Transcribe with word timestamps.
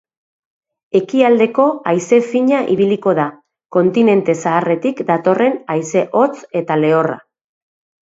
Ekialdeko 0.99 1.65
haize 1.91 2.19
fina 2.31 2.63
ibiliko 2.77 3.15
da, 3.21 3.27
kontinente 3.79 4.37
zaharretik 4.41 5.07
datorren 5.15 5.63
haize 5.79 6.07
hotz 6.23 6.37
eta 6.65 6.83
lehorra. 6.85 7.25